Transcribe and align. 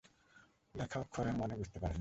লেখা 0.75 0.97
অক্ষরের 0.99 1.33
মানে 1.33 1.53
বুঝতে 1.55 1.77
পারে 1.77 1.85
না। 1.85 1.89